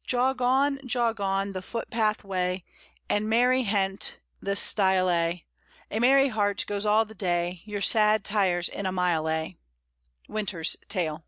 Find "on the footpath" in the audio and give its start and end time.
1.22-2.22